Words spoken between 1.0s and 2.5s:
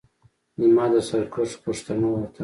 سرکښو پښتنو وطنه